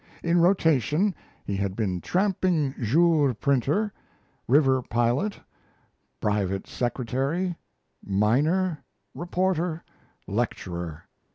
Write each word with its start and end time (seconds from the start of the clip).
In 0.23 0.41
rotation 0.41 1.13
he 1.45 1.55
had 1.55 1.75
been 1.75 2.01
tramping 2.01 2.73
jour 2.81 3.35
printer, 3.35 3.93
river 4.47 4.81
pilot, 4.81 5.39
private 6.19 6.65
secretary, 6.65 7.55
miner, 8.03 8.79
reporter, 9.13 9.83
lecturer. 10.25 11.03